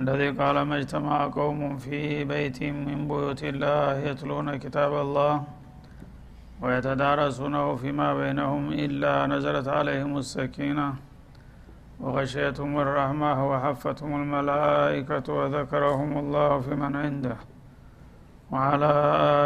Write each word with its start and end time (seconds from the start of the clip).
الذي 0.00 0.30
قال 0.40 0.56
ما 0.62 0.76
اجتمع 0.78 1.16
قوم 1.40 1.76
في 1.84 2.24
بيت 2.24 2.62
من 2.62 3.08
بيوت 3.08 3.42
الله 3.52 3.98
يتلون 4.08 4.56
كتاب 4.64 4.92
الله 5.04 5.44
ويتدارسونه 6.62 7.76
فيما 7.76 8.08
بينهم 8.20 8.72
إلا 8.84 9.14
نزلت 9.32 9.68
عليهم 9.68 10.12
السكينة 10.18 10.88
وغشيتهم 12.00 12.72
الرحمة 12.84 13.50
وحفتهم 13.50 14.12
الملائكة 14.22 15.26
وذكرهم 15.38 16.10
الله 16.22 16.60
في 16.60 16.74
من 16.82 16.96
عنده 16.96 17.36
وعلى 18.52 18.92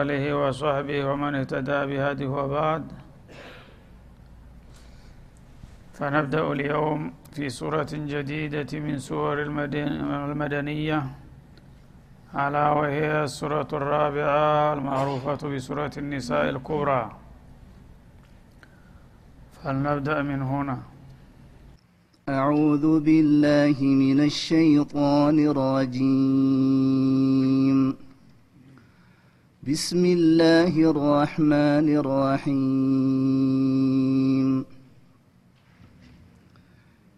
آله 0.01 0.25
وصحبه 0.43 0.99
ومن 1.09 1.35
اهتدى 1.35 1.81
بهذه 1.91 2.27
وبعد. 2.27 2.85
فنبدأ 5.97 6.53
اليوم 6.53 7.01
في 7.35 7.51
سورة 7.51 7.93
جديدة 7.93 8.79
من 8.87 8.99
سور 8.99 9.43
المدنية 9.43 11.07
على 12.35 12.65
وهي 12.79 13.25
السورة 13.25 13.69
الرابعة 13.73 14.73
المعروفة 14.75 15.49
بسورة 15.49 15.91
النساء 15.99 16.51
الكبرى. 16.51 17.17
فلنبدأ 19.63 20.23
من 20.23 20.43
هنا. 20.43 20.79
أعوذ 22.29 23.01
بالله 23.01 23.77
من 23.83 24.21
الشيطان 24.21 25.37
الرجيم. 25.53 26.59
بسم 29.69 30.03
الله 30.05 30.75
الرحمن 30.93 31.87
الرحيم. 32.01 33.45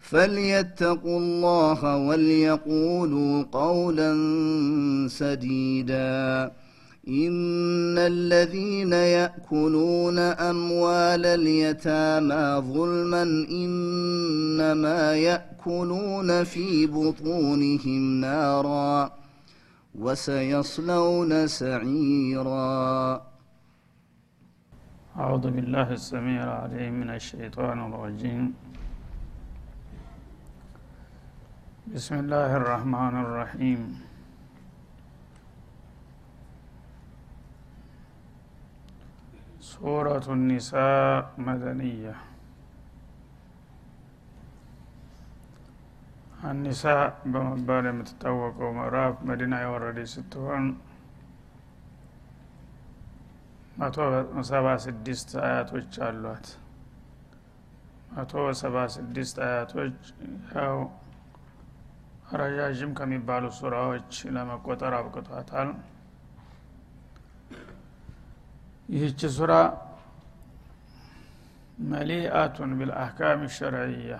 فليتقوا 0.00 1.18
الله 1.18 1.96
وليقولوا 1.96 3.42
قولا 3.52 4.10
سديدا 5.08 6.52
ان 7.08 7.98
الذين 7.98 8.92
ياكلون 8.92 10.18
اموال 10.18 11.26
اليتامى 11.26 12.62
ظلما 12.72 13.22
انما 13.50 15.14
ياكلون 15.14 16.44
في 16.44 16.86
بطونهم 16.86 18.20
نارا 18.20 19.12
وسيصلون 19.98 21.46
سعيرا 21.46 23.22
أعوذ 25.16 25.50
بالله 25.50 25.92
السميع 25.92 26.44
العليم 26.44 26.92
من 27.00 27.10
الشيطان 27.10 27.78
الرجيم 27.92 28.54
بسم 31.89 32.15
الله 32.15 32.51
الرحمن 32.57 33.13
الرحيم 33.21 33.81
سورة 39.63 40.25
النساء 40.29 41.17
مدنية 41.39 42.15
النساء 46.45 47.01
በመባል 47.33 47.85
የምትታወቀው 47.89 48.69
ምዕራፍ 48.77 49.13
መዲና 49.29 49.53
የወረደች 49.61 50.09
ስትሆን 50.15 50.65
መቶ 53.79 53.95
ሰባ 54.51 54.67
ስድስት 54.85 55.29
አያቶች 55.45 55.93
አሏት 56.07 56.45
መቶ 58.13 58.33
ሰባ 58.61 58.75
ስድስት 58.97 59.37
አያቶች 59.47 59.97
ያው 60.57 60.77
ረዣዥም 62.32 62.90
ከሚባሉ 62.98 63.44
ሱራዎች 63.56 64.12
ለመቆጠር 64.34 64.92
አብቅቷታል። 64.98 65.70
ይህች 68.88 69.20
ሱራ 69.34 69.52
መሊአቱን 71.90 72.70
ቢልአህካም 72.78 73.42
ሸርዕያ። 73.56 74.14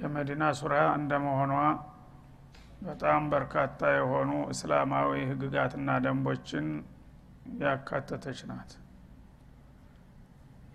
የመዲና 0.00 0.44
ሱራ 0.58 0.74
እንደመሆኗ 0.98 1.52
በጣም 2.82 3.22
በርካታ 3.32 3.90
የሆኑ 3.96 4.30
እስላማዊ 4.52 5.10
ህግጋትና 5.30 5.98
ደንቦችን 6.04 6.68
ያካተተች 7.60 8.40
ናት 8.50 8.70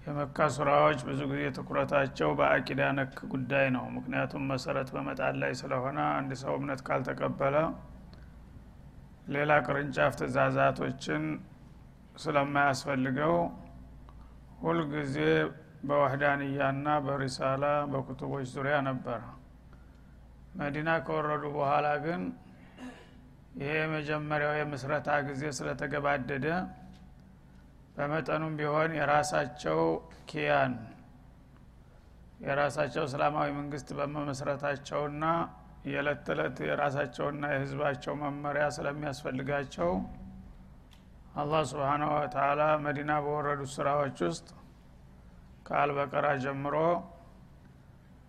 የመካ 0.06 0.38
ሱራዎች 0.56 1.00
ብዙ 1.08 1.20
ጊዜ 1.30 1.44
ትኩረታቸው 1.56 2.30
በአቂዳ 2.40 2.82
ነክ 2.98 3.16
ጉዳይ 3.32 3.68
ነው። 3.76 3.86
ምክንያቱም 3.96 4.44
መሰረት 4.52 4.90
በመጣል 4.96 5.36
ላይ 5.42 5.54
ስለሆነ 5.62 6.00
አንድ 6.18 6.32
ሰው 6.42 6.54
እምነት 6.60 6.82
ካልተቀበለ 6.88 7.56
ሌላ 9.36 9.52
ቅርንጫፍ 9.66 10.14
ትእዛዛቶችን 10.20 11.24
ስለማያስፈልገው 12.16 13.36
ሁልጊዜ 14.62 15.16
በዋህዳንያና 15.88 16.88
በሪሳላ 17.06 17.64
በኩቱቦች 17.92 18.46
ዙሪያ 18.54 18.76
ነበረ 18.88 19.20
መዲና 20.60 20.90
ከወረዱ 21.06 21.46
በኋላ 21.58 21.88
ግን 22.06 22.22
ይሄ 23.60 23.74
የመጀመሪያው 23.80 24.54
የምስረታ 24.60 25.10
ጊዜ 25.28 25.44
ስለተገባደደ 25.58 26.48
በመጠኑም 27.96 28.54
ቢሆን 28.60 28.92
የራሳቸው 28.98 29.80
ኪያን 30.30 30.74
የራሳቸው 32.46 33.04
እስላማዊ 33.08 33.50
መንግስት 33.60 33.90
በመመስረታቸውና 33.98 35.26
የዕለት 35.86 36.20
ተዕለት 36.28 36.58
የራሳቸውና 36.68 37.44
የህዝባቸው 37.54 38.14
መመሪያ 38.22 38.66
ስለሚያስፈልጋቸው 38.78 39.92
አላህ 41.36 41.62
ስብሓናሁ 41.72 42.10
ወተላ 42.18 42.62
መዲና 42.86 43.12
በወረዱት 43.24 43.72
ስራዎች 43.76 44.20
ውስጥ 44.28 44.48
ከአልበቀራ 45.68 46.28
ጀምሮ 46.44 46.76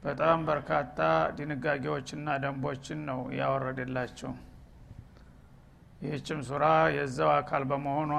በጣም 0.03 0.39
በርካታ 0.49 0.99
ድንጋጌዎችና 1.39 2.29
ደንቦችን 2.43 3.01
ነው 3.09 3.21
ያወረደላቸው። 3.39 4.33
ይህችም 6.01 6.41
ሱራ 6.49 6.65
የዛው 6.97 7.31
አካል 7.37 7.63
በመሆኗ 7.71 8.13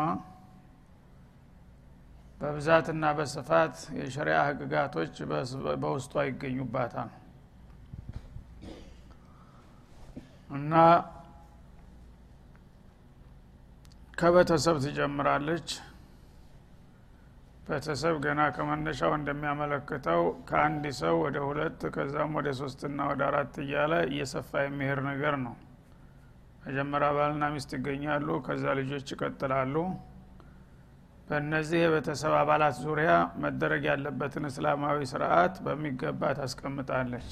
በብዛትና 2.37 3.03
በስፋት 3.17 3.75
የሸሪያ 3.99 4.37
ህግጋቶች 4.47 5.13
በውስጧ 5.81 6.13
ይገኙባታል። 6.27 7.09
እና 10.49 10.73
ከቤተሰብ 14.13 14.75
ትጀምራለች። 14.85 15.69
ቤተሰብ 17.67 18.15
ገና 18.25 18.41
ከመነሻው 18.55 19.11
እንደሚያመለክተው 19.17 20.21
ከአንድ 20.49 20.85
ሰው 20.99 21.15
ወደ 21.23 21.37
ሁለት 21.47 21.81
ከዛም 21.95 22.31
ወደ 22.39 22.49
ሶስትና 22.59 23.07
ወደ 23.09 23.21
አራት 23.29 23.55
እያለ 23.63 23.93
እየሰፋ 24.09 24.61
የሚሄድ 24.63 24.99
ነገር 25.09 25.35
ነው። 25.45 25.55
መጀመሪያ 26.63 27.09
ባልና 27.17 27.45
ሚስት 27.53 27.71
ይገኛሉ 27.77 28.29
ከዛ 28.47 28.65
ልጆች 28.79 29.07
ይቀጥላሉ 29.13 29.75
በእነዚህ 31.27 31.79
የቤተሰብ 31.81 32.33
አባላት 32.41 32.75
ዙሪያ 32.83 33.11
መደረግ 33.43 33.81
ያለበትን 33.89 34.45
እስላማዊ 34.49 34.99
ስርዓት 35.11 35.55
በሚገባ 35.65 36.29
ታስቀምጣለች። 36.37 37.31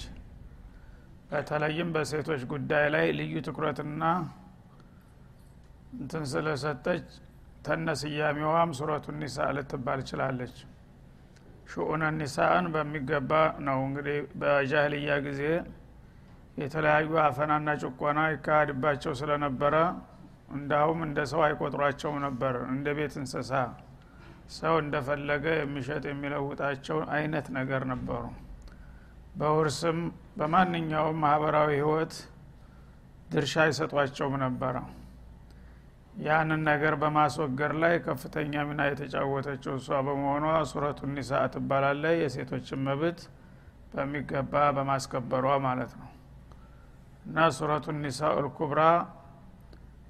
በተለይም 1.30 1.90
በሴቶች 1.96 2.42
ጉዳይ 2.52 2.86
ላይ 2.96 3.06
ልዩ 3.20 3.36
ትኩረትና 3.48 4.04
እንትን 5.96 6.24
ስለሰጠች 6.32 7.06
ተነስያሜዋም 7.68 8.72
ሱረቱ 8.80 9.06
ኒሳ 9.22 9.48
ልትባል 9.58 10.02
ችላለች። 10.10 10.58
ሽኡነ 11.70 12.04
ኒሳን 12.18 12.66
በሚገባ 12.74 13.32
ነው 13.68 13.80
እንግዲህ 13.88 14.18
በጃህልያ 14.42 15.16
ጊዜ 15.28 15.42
የተለያዩ 16.58 17.16
አፈናና 17.24 17.70
ጭቆና 17.82 18.20
ይካሄድባቸው 18.34 19.14
ስለነበረ 19.22 19.76
እንዳውም 20.56 21.00
እንደ 21.08 21.20
ሰው 21.32 21.42
አይቆጥሯቸውም 21.46 22.18
ነበር 22.26 22.56
እንደ 22.74 22.88
ቤት 22.98 23.14
እንስሳ 23.22 23.52
ሰው 24.54 24.76
እንደፈለገ 24.82 25.46
የሚሸጥ 25.56 26.04
የሚለውጣቸው 26.10 26.98
አይነት 27.16 27.48
ነገር 27.58 27.82
ነበሩ። 27.92 28.24
በውርስም 29.36 29.98
በማንኛውም 30.38 31.18
ማህበራዊ 31.24 31.72
ህይወት 31.78 32.14
ድርሻ 33.30 33.54
አይሰጧቸውም 33.64 34.36
ነበረ። 34.44 34.76
ያንን 36.22 36.62
ነገር 36.70 36.94
በማስወገድ 37.02 37.74
ላይ 37.82 37.96
ከፍተኛ 38.06 38.54
ሚና 38.68 38.82
የተጫወተችው 38.90 39.74
እሷ 39.80 39.90
በመሆኗ 40.08 40.46
ሱረቱ 40.70 41.00
ኒሳ 41.16 41.42
ትባላለች። 41.56 42.18
የሴቶችን 42.22 42.84
መብት 42.88 43.20
በሚገባ 43.94 44.54
በማስከበሯ 44.78 45.48
ማለት 45.68 45.92
ነው። 46.00 46.10
እና 47.26 47.48
ሱረቱ 47.58 47.86
ኒሳ 48.00 48.32
ልኩብራ 48.38 48.82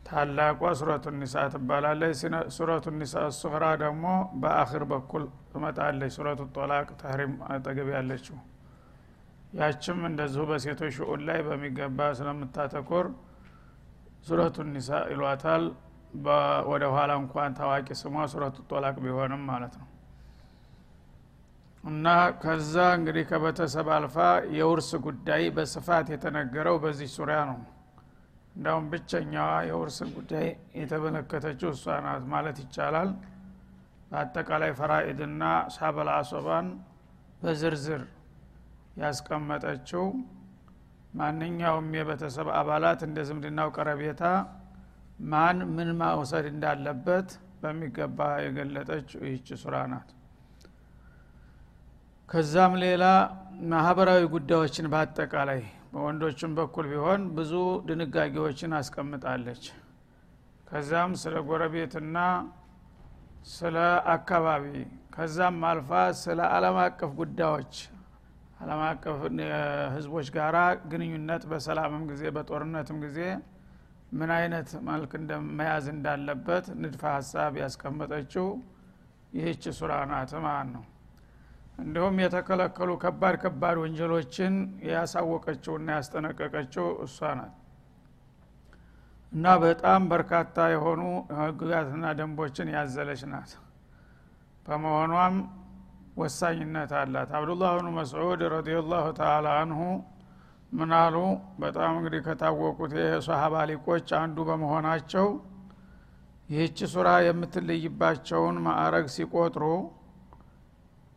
ታላቋ 0.06 0.62
ሱረቱ 0.80 1.06
ኒሳ 1.16 1.44
ትባላለች። 1.54 2.20
ሱረቱ 2.56 2.86
ኒሳ 2.98 3.24
ሱህራ 3.38 3.66
ደግሞ 3.84 4.06
በአክር 4.42 4.84
በኩል 4.92 5.24
ትመጣለች። 5.52 6.12
ሱረቱ 6.18 6.42
ጦላቅ 6.58 6.88
ተህሪም 7.02 7.34
አጠገብ 7.50 7.90
ያለችው። 7.96 8.38
ያችም 9.54 10.00
እንደዚሁ 10.10 10.44
በሴቶች 10.50 10.94
ሽኡን 10.98 11.22
ላይ 11.28 11.40
በሚገባ 11.48 12.00
ስለምታተኮር 12.20 13.08
ሱረቱ 14.28 14.58
ኒሳ 14.72 14.90
ይሏታል 15.12 15.66
ወደ 16.72 16.84
ኋላ 16.94 17.12
እንኳን 17.22 17.56
ታዋቂ 17.58 17.88
ስሟ 18.02 18.26
ሱረቱ 18.34 18.58
ጦላቅ 18.70 18.96
ቢሆንም 19.04 19.42
ማለት 19.50 19.74
ነው። 19.82 19.88
እና 21.84 22.06
ከዛ 22.42 22.76
እንግዲህ 22.98 23.24
ከቤተሰብ 23.32 23.88
አልፋ 23.96 24.16
የውርስ 24.58 24.90
ጉዳይ 25.06 25.44
በስፋት 25.56 26.08
የተነገረው 26.14 26.78
በዚህ 26.84 27.10
ሱሪያ 27.16 27.40
ነው 27.50 27.58
እንዳውም 28.56 28.86
ብቸኛዋ 28.92 29.48
የውርስ 29.68 29.98
ጉዳይ 30.14 30.48
የተመለከተችው 30.80 31.70
እሷ 31.76 31.96
ናት 32.06 32.24
ማለት 32.34 32.58
ይቻላል። 32.64 33.10
በአጠቃላይ 34.12 34.72
ፈራኢድና 34.80 35.44
ሳበል 35.76 36.10
አሶባን 36.14 36.68
በዝርዝር 37.42 38.04
ያስቀመጠችው 39.02 40.06
ማንኛውም 41.14 41.88
የቤተሰብ 41.98 42.48
አባላት 42.60 43.02
እንደ 43.08 43.20
ዝምድናው 43.28 43.70
ቀረቤታ 43.76 44.24
ማን 45.26 45.58
ምን 45.76 45.90
መውሰድ 46.00 46.46
እንዳለበት 46.52 47.30
በሚገባ 47.62 48.20
የገለጠች 48.46 49.10
ይህች 49.22 49.48
ሱራ 49.62 49.76
ናት። 49.92 50.10
ከዛም 52.30 52.74
ሌላ 52.84 53.04
ማህበራዊ 53.72 54.22
ጉዳዮችን 54.34 54.90
በአጠቃላይ 54.94 55.62
በወንዶችም 55.96 56.54
በኩል 56.58 56.86
ቢሆን 56.92 57.22
ብዙ 57.36 57.52
ድንጋጌዎችን 57.88 58.72
አስቀምጣለች። 58.80 59.64
ከዛም 60.68 61.12
ስለ 61.22 61.36
ጎረቤትና 61.48 62.18
ስለ 63.52 63.76
አካባቢ 64.14 64.66
ከዛም 65.16 65.60
አልፋ 65.70 65.90
ስለ 66.22 66.40
አለም 66.56 66.78
አቀፍ 66.84 67.12
ጉዳዮች 67.20 67.76
አለም 68.60 68.82
አቀፍ 68.88 69.20
ህዝቦች 69.96 70.28
ጋራ 70.36 70.58
ግንኙነት 70.92 71.46
በሰላምም 71.52 72.04
ጊዜ 72.12 72.24
በጦርነትም 72.38 73.00
ጊዜ 73.06 73.20
ምን 74.18 74.32
አይነት 74.38 74.70
መልክ 74.90 75.14
መያዝ 75.58 75.88
እንዳለበት 75.94 76.68
ንድፈ 76.82 77.04
ሀሳብ 77.16 77.54
ያስቀመጠችው 77.62 78.48
ይህች 79.38 79.64
ሱራ 79.80 79.94
ናት 80.12 80.34
ማለት 80.46 80.70
ነው 80.76 80.84
እንዲሁም 81.78 82.16
የተከለከሉ 82.24 82.90
ከባድ 83.02 83.36
ከባድ 83.44 83.76
ወንጀሎችን 83.82 84.54
ያሳወቀችውና 84.90 85.88
ያስጠነቀቀችው 85.98 86.88
እሷ 87.06 87.30
ናት። 87.40 87.54
እና 89.32 89.46
በጣም 89.64 90.02
በርካታ 90.12 90.66
የሆኑ 90.74 91.02
ህግጋትና 91.40 92.14
ደንቦችን 92.20 92.68
ያዘለች 92.76 93.22
ናት። 93.32 93.52
በመሆኗም 94.66 95.36
ወሳኝነት 96.18 96.92
አላት። 97.00 97.32
አብዱላህ 97.38 97.72
ብኑ 97.78 97.88
መስዑድ 97.98 98.42
ረዲየላሁ 98.54 99.06
ተአላ 99.18 99.48
አንሁ 99.64 99.82
ምናሉ 100.72 101.16
በጣም 101.62 101.92
እንግዲህ 101.98 102.22
ከታወቁት 102.28 102.94
የሶሀባ 103.00 103.56
ሊቆች 103.70 104.08
አንዱ 104.22 104.38
በመሆናቸው 104.50 105.28
ይህች 106.50 106.80
ሱራ 106.94 107.10
የምትለይባቸውን 107.26 108.58
ማዕረግ 108.66 109.06
ሲቆጥሩ 109.14 109.64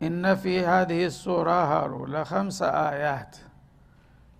ኢነ 0.01 0.25
ፊ 0.41 0.51
ሀዚህ 0.67 1.01
ሱራ 1.15 1.49
አሉ 1.77 1.93
ለከምሰ 2.13 2.59
አያት። 2.81 3.33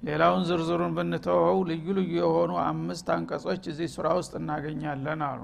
ሌላውን 0.01 0.43
ዝርዝሩን 0.49 0.93
ብንተወው 0.97 1.57
ልዩ 1.69 1.85
ልዩ 1.97 2.11
የሆኑ 2.19 2.51
አምስት 2.65 3.07
አንቀጾች 3.15 3.63
እዚህ 3.71 3.87
ሱራ 3.95 4.07
ውስጥ 4.19 4.33
እናገኛለን 4.39 5.23
አሉ። 5.29 5.41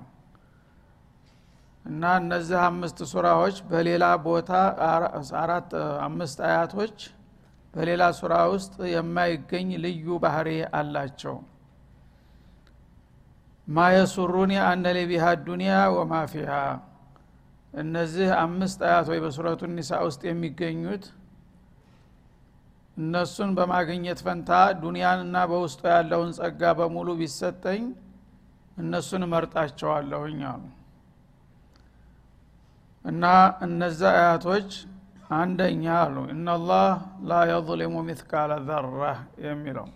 እና 1.86 2.04
እነዚህ 2.22 2.60
አምስት 2.68 3.00
ሱራዎች 3.12 3.58
በሌላ 3.72 4.06
ቦታ 4.26 4.52
አራት 5.42 5.72
አምስት 6.06 6.40
አያቶች 6.48 6.98
በሌላ 7.74 8.04
ሱራ 8.20 8.34
ውስጥ 8.54 8.76
የማይገኝ 8.94 9.70
ልዩ 9.86 10.08
ባህሪ 10.24 10.50
አላቸው። 10.80 11.36
ማ 13.68 13.86
የሱሩኒ 13.94 14.54
አነ 14.66 14.86
ሊቢሃ 14.98 15.26
ዱኒያ 15.46 15.76
ወማ 15.96 16.14
ፊሃ 16.34 16.52
እነዚህ 17.76 18.30
አምስት 18.42 18.80
አያት 18.88 19.08
ወይ 19.12 19.20
በሱረቱ 19.24 19.62
ኒሳ 19.72 19.92
ውስጥ 20.06 20.22
የሚገኙት 20.28 21.06
እነሱን 22.98 23.50
በማግኘት 23.58 24.20
ፈንታ 24.26 24.50
ዱንያንና 24.82 25.38
በውስጡ 25.52 25.82
ያለውን 25.94 26.30
ጸጋ 26.38 26.62
በሙሉ 26.80 27.08
ቢሰጠኝ 27.22 27.84
እነሱን 28.78 29.24
እመርጣቸዋለሁኝ 29.28 30.40
አሉ። 30.52 30.64
እና 33.06 33.24
እነዛ 33.66 34.02
አያቶች 34.16 34.70
አንደኛ 35.36 35.86
አሉ። 36.00 36.16
እናላህ 36.34 36.88
ላ 37.30 37.42
የظሊሙ 37.52 37.96
ሚትቃለ 38.08 38.52
ዘራ 38.68 39.04
የሚለው 39.46 39.88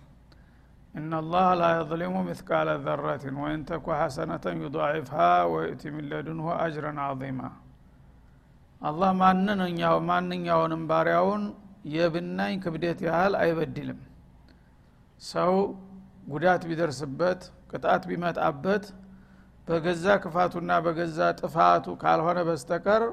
እናላህ 0.95 1.47
ላ 1.59 1.65
የظሊሙ 1.73 2.15
ሚትቃለ 2.27 2.69
ዘረትን 2.85 3.35
ወይን 3.43 3.63
ሐሰነተን 3.99 4.61
ዩضዒፍሃ 4.63 5.17
ወይእቲ 5.53 5.83
ሚን 5.95 6.07
አጅረን 6.57 6.99
አዚማ 7.03 7.41
አላህ 8.81 9.09
ማንኛው 9.21 9.95
ማንኛውንም 10.09 10.83
ባሪያውን 10.89 11.43
የብናኝ 11.93 12.53
ክብደት 12.63 12.99
ያህል 13.07 13.33
አይበድልም። 13.41 13.99
ሰው 15.21 15.53
ጉዳት 16.27 16.61
ቢደርስበት 16.69 17.41
ቅጣት 17.71 18.03
ቢመጣበት 18.09 18.83
በገዛ 19.67 20.05
ክፋቱና 20.23 20.71
በገዛ 20.85 21.19
ጥፋቱ 21.39 21.85
ካልሆነ 22.01 22.39
በስተቀር 22.47 23.03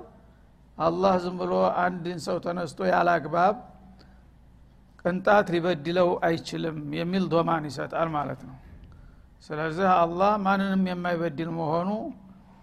አላህ 0.79 1.15
ዝም 1.25 1.37
ብሎ 1.41 1.53
አንድን 1.83 2.19
ሰው 2.27 2.37
ተነስቶ 2.45 2.79
ያለ 2.91 3.09
አግባብ 3.17 3.57
ቅንጣት 5.03 5.47
ሊበድለው 5.55 6.09
አይችልም 6.27 6.79
የሚል 6.99 7.25
ዶማን 7.33 7.65
ይሰጣል 7.71 8.09
ማለት 8.17 8.41
ነው። 8.49 8.57
ስለዚህ 9.47 9.89
አላህ 9.97 10.33
ማንንም 10.47 10.85
የማይበድል 10.91 11.51
መሆኑ 11.59 11.91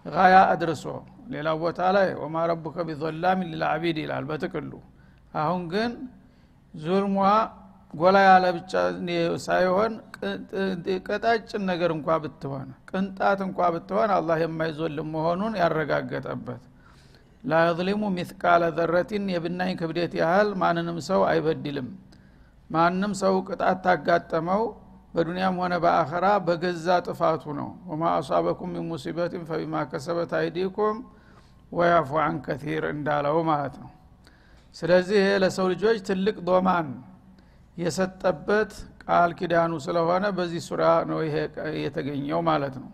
ጋያ 0.05 0.37
አድርሶ 0.53 0.85
ሌላው 1.27 1.57
ቦታ 1.63 1.79
ላይ 1.95 2.07
ወማ 2.21 2.45
ረቡከ 2.51 2.75
ቢዘላሚን 2.87 3.49
ሊልአቢድ 3.51 3.97
ይላል 4.03 4.25
በጥቅሉ። 4.29 4.71
አሁን 5.41 5.61
ግን 5.73 5.91
ዙልሟ 6.73 7.17
ጎላ 7.93 8.17
ያለ 8.27 8.45
ብቻ 8.55 8.71
ሳይሆን 9.45 9.93
ቀጣጭን 11.07 11.63
ነገር 11.69 11.89
እንኳ 11.95 12.15
ብትሆን 12.23 12.69
ቅንጣት 12.89 13.39
እንኳ 13.47 13.69
ብትሆን 13.75 14.11
አላህ 14.15 14.37
የማይዞልም 14.43 15.09
መሆኑን 15.15 15.53
ያረጋገጠበት። 15.61 16.61
ላ 17.43 17.59
የظሊሙ 17.65 18.01
ሚትቃለ 18.15 18.63
ዘረቲን 18.77 19.25
የብናኝ 19.33 19.71
ክብደት 19.79 20.13
ያህል 20.21 20.49
ማንንም 20.61 20.97
ሰው 21.09 21.21
አይበድልም። 21.29 21.89
ማንም 22.69 23.11
ሰው 23.21 23.35
ቅጣት 23.47 23.79
ታጋጠመው 23.85 24.63
በዱንያም 25.13 25.57
ሆነ 25.61 25.73
በአኸራ 25.83 26.27
በገዛ 26.45 26.87
ጥፋቱ 27.07 27.43
ነው። 27.59 27.69
ወማ 27.89 28.03
አሷበኩም 28.17 28.69
ሚን 28.75 28.85
ሙሲበትን 28.91 29.43
ፈቢማ 29.49 29.83
ከሰበት 29.91 30.31
አይዲኩም 30.39 30.97
ወያፉ 31.71 32.09
አን 32.23 32.35
ከቲር 32.45 32.83
እንዳለው 32.93 33.37
ማለት 33.49 33.75
ነው። 33.83 33.91
ስለዚህ 34.75 35.23
ለሰው 35.43 35.67
ልጆች 35.73 35.97
ትልቅ 36.07 36.35
ዶማን 36.47 36.87
የሰጠበት 37.77 38.71
ቃል 39.03 39.31
ኪዳኑ 39.39 39.71
ስለሆነ 39.85 40.25
በዚህ 40.37 40.61
ሱራ 40.67 40.81
ነው 41.09 41.19
ይሄ 41.25 41.35
የተገኘው 41.83 42.41
ማለት 42.49 42.75
ነው። 42.81 42.91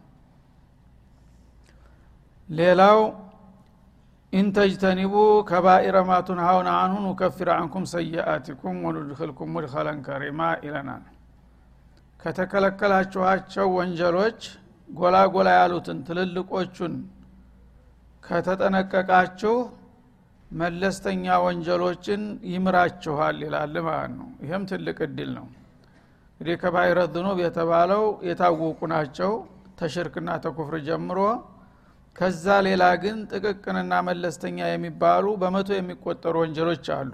ሌላው 2.49 2.99
ኢንተጅተኒቡ 4.33 5.13
ከባኢረ 5.49 5.97
ማቱን 6.09 6.39
ሀውን 6.45 6.67
አንሁ 6.73 6.97
ኑከፊር 7.05 7.49
አንኩም 7.55 7.85
ሰይአቲኩም 7.93 8.75
ወኑድክልኩም 8.85 9.49
ሙድኸለን 9.55 9.99
ከሪማ 10.07 10.49
ይለናል 10.65 11.03
ከተከለከላችኋቸው 12.19 13.67
ወንጀሎች 13.77 14.39
ጎላ 14.89 15.17
ጎላ 15.33 15.49
ያሉትን 15.57 15.99
ትልልቆቹን 16.07 16.95
ከተጠነቀቃችሁ 18.23 19.53
መለስተኛ 20.51 21.25
ወንጀሎችን 21.45 22.21
ይምራችኋል 22.51 23.37
ይላል 23.45 23.75
ማለት 23.87 24.11
ነው። 24.17 24.27
ይህም 24.43 24.63
ትልቅ 24.71 24.97
እድል 25.07 25.29
ነው። 25.37 25.47
እንግዲህ 26.31 26.57
ከባይረ 26.61 26.99
የተባለው 27.43 28.03
የታወቁ 28.29 28.79
ናቸው። 28.93 29.31
ተሽርክና 29.79 30.29
ተኩፍር 30.43 30.75
ጀምሮ 30.87 31.19
ከዛ 32.15 32.45
ሌላ 32.67 32.83
ግን 33.03 33.17
ጥቅቅንና 33.31 33.93
መለስተኛ 34.07 34.59
የሚባሉ 34.69 35.25
በመቶ 35.41 35.69
የሚቆጠሩ 35.77 36.35
ወንጀሎች 36.43 36.87
አሉ። 36.97 37.11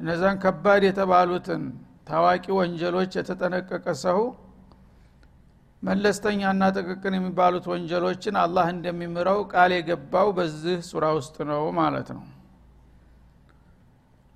እነዛን 0.00 0.36
ከባድ 0.42 0.82
የተባሉትን 0.88 1.62
ታዋቂ 2.08 2.46
ወንጀሎች 2.58 3.12
የተጠነቀቀ 3.18 3.86
ሰው 4.02 4.20
መለስተኛና 5.82 6.62
ጥቅቅን 6.76 7.14
የሚባሉት 7.16 7.66
ወንጀሎችን 7.72 8.36
አላህ 8.42 8.66
እንደሚምረው 8.74 9.40
ቃል 9.52 9.72
የገባው 9.76 10.28
በዚህ 10.38 10.78
ሱራ 10.88 11.04
ውስጥ 11.18 11.36
ነው 11.50 11.62
ማለት 11.78 12.08
ነው። 12.16 12.24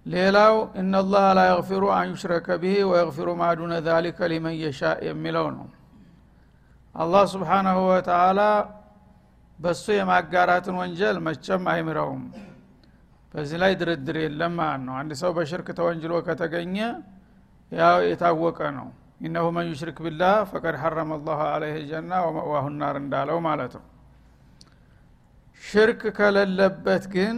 ሌላው 0.07 0.55
እናላህ 0.81 1.27
ላ 1.39 1.43
የግፊሩ 1.49 1.85
አን 1.97 2.09
ዩሽረከ 2.13 2.57
ብሂ 2.63 2.75
ወየግፊሩ 2.91 3.29
ማዱነ 3.41 3.75
ዛሊከ 3.87 4.29
ሊመን 4.33 4.55
የሻ 4.63 4.81
የሚለው 5.09 5.47
ነው። 5.57 5.67
አላህ 6.95 7.25
ስብሓናሁ 7.35 7.79
ወተላ 7.91 8.41
በእሱ 9.59 9.85
የማጋራትን 9.97 10.77
ወንጀል 10.81 11.17
መቸም 11.27 11.65
አይምረውም። 11.73 12.23
በዚህ 13.35 13.59
ላይ 13.63 13.73
ድርድር 13.81 14.17
የለም 14.23 14.55
ማለት 14.61 14.83
ነው። 14.87 14.95
አንድ 15.01 15.13
ሰው 15.21 15.31
በሽርክ 15.37 15.69
ተወንጅሎ 15.79 16.15
ከተገኘ 16.27 16.77
ያው 17.73 17.97
የታወቀ 18.07 18.61
ነው። 18.79 18.89
إنه 19.27 19.47
من 19.57 19.67
يشرك 19.71 19.99
بالله 20.05 20.37
فقد 20.51 20.77
حرم 20.83 21.11
الله 21.19 21.41
عليه 21.51 21.77
الجنة 21.91 22.13
ومأواه 22.27 22.65
النار 22.75 22.97
እንዳለው 23.03 23.39
ማለት 23.47 23.75
ነው። 23.79 23.85
ሽርክ 25.63 26.03
ከሌለበት 26.17 27.05
ግን 27.15 27.37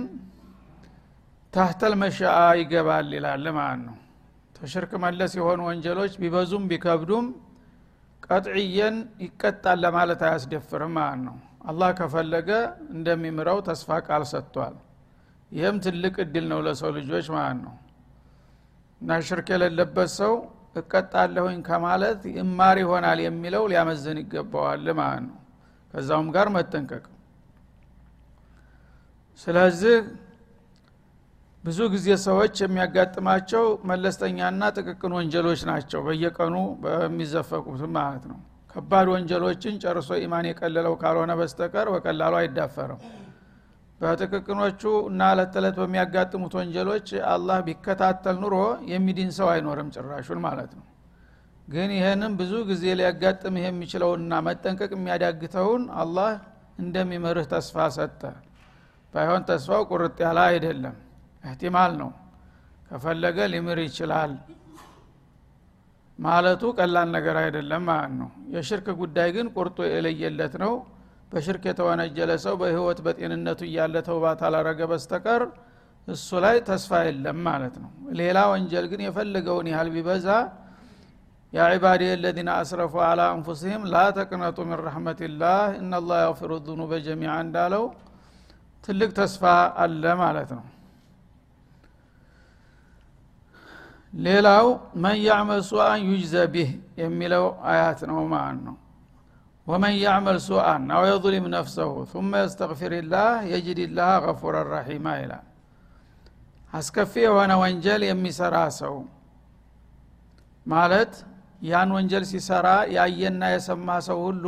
تحت 1.52 1.94
المشيئة 2.02 2.38
ይገባል 2.60 3.10
ይላል 3.16 3.46
ማለት 3.58 3.82
ነው። 3.88 3.96
ተሽርክ 4.56 4.92
መለስ 5.04 5.32
የሆኑ 5.38 5.60
ወንጀሎች 5.68 6.12
ቢበዙም 6.22 6.64
ቢከብዱም 6.70 7.26
قطعيا 8.26 8.96
ይቀጣል 9.24 9.78
ለማለት 9.84 10.20
አያስደፍርም 10.26 10.92
ማለት 10.98 11.20
ነው። 11.26 11.36
አላህ 11.64 11.90
ከፈለገ 11.98 12.50
እንደሚምረው 12.94 13.58
ተስፋ 13.68 13.98
ቃል 14.06 14.22
ሰጥቷል። 14.32 14.74
ይህም 15.52 15.76
ትልቅ 15.84 16.14
እድል 16.24 16.46
ነው 16.52 16.60
ለሰው 16.66 16.90
ልጆች 16.98 17.26
ማለት 17.34 17.58
ነው 17.64 17.74
እና 19.04 19.16
ሽርክ 19.26 19.49
የሌለበት 19.52 20.11
ሰው 20.14 20.34
እቀጣለሁኝ 20.76 21.58
ከማለት 21.66 22.20
እማር 22.42 22.76
ይሆናል 22.82 23.18
የሚለው 23.25 23.64
ሊያመዘን 23.70 24.18
ይገባዋል 24.23 24.87
ማለት 25.00 25.25
ነው። 25.26 25.37
ከዛውም 25.94 26.28
ጋር 26.37 26.46
መጠንቀቅ። 26.54 27.04
ስለዚህ 29.38 29.96
ብዙ 31.64 31.78
ጊዜ 31.92 32.08
ሰዎች 32.25 32.54
የሚያጋጥማቸው 32.62 33.66
መለስተኛና 33.90 34.62
ጥቅቅን 34.76 35.12
ወንጀሎች 35.18 35.61
ናቸው 35.70 36.00
በየቀኑ 36.06 36.54
በሚዘፈቁት 36.82 37.82
ማለት 37.96 38.25
ነው። 38.32 38.38
ከባድ 38.75 39.08
ወንጀሎችን 39.14 39.75
ጨርሶ 39.82 40.11
ኢማን 40.23 40.49
የቀለለው 40.50 40.96
ካልሆነ 41.02 41.32
በስተቀር 41.40 41.88
በቀላሉ 41.94 42.34
አይዳፈርም 42.40 43.02
በጥቅቅኖቹ 44.04 44.82
እና 45.08 45.28
እለት 45.34 45.50
ተዕለት 45.54 45.76
በሚያጋጥሙት 45.80 46.54
ወንጀሎች 46.58 47.06
አላህ 47.32 47.58
ቢከታተል 47.66 48.37
ኑሮ 48.42 48.56
የሚድን 48.90 49.30
ሰው 49.37 49.49
አይኖርም 49.52 49.88
ጭራሹን 49.96 50.40
ማለት 50.46 50.73
ነው። 50.78 50.84
ግን 51.68 51.90
ይህንም 51.96 52.32
ብዙ 52.40 52.52
ጊዜ 52.70 52.84
ሊያጋጥምህ 52.99 53.64
የሚችለውና 53.66 54.40
መጠንቀቅ 54.46 54.90
የሚያዳግተውን 54.96 55.84
አላህ 56.02 56.32
እንደሚመርህ 56.78 57.46
ተስፋ 57.52 57.87
ሰጠ። 57.96 58.23
ባይሆን 59.14 59.42
ተስፋው 59.49 59.82
ቁርጥ 59.90 60.16
ያለ 60.25 60.38
አይደለም። 60.50 60.96
እህቲማል 61.44 61.92
ነው። 62.00 62.11
ከፈለገ 62.88 63.38
ሊምር 63.52 63.78
ይችላል። 63.84 64.32
ማለቱ 66.18 66.62
ቀላል 66.78 67.08
ነገር 67.14 67.37
አይደለም 67.40 67.82
ማለት 67.88 68.12
ነው። 68.18 68.28
የሽርክ 68.54 68.87
ጉዳይ 69.00 69.28
ግን 69.37 69.46
ቁርጦ 69.56 69.78
የለየለት 69.88 70.54
ነው 70.62 70.73
በሽርክ 71.34 71.64
የተወነጀለ 71.68 72.30
ሰው 72.44 72.54
በህይወት 72.60 72.98
በጤንነቱ 73.04 73.60
እያለ 73.68 73.94
ተውባት 74.08 74.40
አላረገ 74.46 74.80
በስተቀር 74.90 75.42
እሱ 76.08 76.28
ላይ 76.44 76.56
ተስፋ 76.68 76.90
የለም 77.06 77.38
ማለት 77.46 77.74
ነው። 77.82 77.90
ሌላ 78.18 78.38
ወንጀል 78.50 78.86
ግን 78.90 79.00
የፈለገውን 79.06 79.68
ያህል 79.72 79.88
ቢበዛ 79.94 80.26
يا 81.52 81.64
عبادي 81.74 82.02
الذين 82.12 82.48
أسرفوا 82.60 82.94
على 83.08 83.22
أنفسهم 83.34 83.82
لا 83.92 84.04
تقنطوا 84.16 84.58
من 84.68 84.78
رحمة 84.86 85.28
الله 85.28 85.58
إن 85.80 85.88
الله 85.88 86.10
يغفر 86.24 86.52
الذنوب 86.66 86.92
جميعا 87.06 87.34
እንዳለው 87.44 87.84
ትልቅ 88.84 89.10
ተስፋ 89.18 89.42
አለ 89.82 90.04
ማለት 90.22 90.50
ነው። 90.56 90.64
ሌላው 94.12 94.66
من 95.02 95.16
يعمل 95.24 95.62
سوءا 95.68 96.00
يجز 96.08 96.34
به 96.52 96.68
የሚለው 97.00 97.44
አያት 97.70 98.00
ነው 98.10 98.18
ማለት 98.34 98.60
ነው 98.66 98.76
ወመን 99.66 99.94
ያዕመል 99.99 100.38
ሱአን 100.47 100.83
አው 100.94 101.02
የظሊም 101.09 101.47
ነፍሰሁ 101.54 101.90
ثመ 102.11 102.33
የስተግፊርላህ 102.42 103.28
የጅድላህ 103.52 104.12
ገፉረ 104.25 104.56
ረሒማ 104.68 105.06
ይላል 105.21 105.44
አስከፊ 106.73 107.12
የሆነ 107.25 107.52
ወንጀል 107.62 108.02
የሚሰራ 108.09 108.56
ሰው 108.78 108.94
ማለት 110.66 111.12
ያን 111.62 111.90
ወንጀል 111.97 112.25
ሲሰራ 112.30 112.68
ያየና 112.94 113.42
የሰማ 113.52 113.88
ሰው 114.09 114.18
ሁሉ 114.26 114.47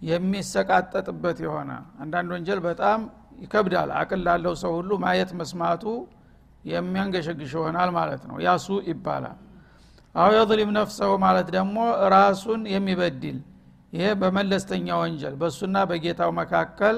የሚሰቃጠጥበት 0.00 1.38
የሆነ። 1.44 1.70
አንዳንድ 2.02 2.30
ወንጀል 2.34 2.60
በጣም 2.66 3.00
ይከብዳል። 3.42 3.90
አቅል 4.00 4.20
ላለው 4.26 4.54
ሰው 4.62 4.72
ሁሉ 4.78 4.90
ማየት 5.04 5.30
መስማቱ 5.40 5.84
የሚያንገሸግሽ 6.70 7.52
ይሆናል 7.56 7.90
ማለት 7.96 8.22
ነው። 8.30 8.36
ያሱ 8.46 8.66
ይባላል። 8.88 9.38
አው 10.14 10.30
የظሊም 10.36 10.70
ነፍሰው 10.78 11.12
ማለት 11.24 11.48
ደግሞ 11.56 11.76
ራሱን 12.14 12.62
የሚበድል 12.74 13.38
ይሄ 13.92 14.04
በመለስተኛ 14.20 14.86
ወንጀል 15.00 15.34
በእሱና 15.40 15.78
በጌታው 15.90 16.30
መካከል 16.38 16.96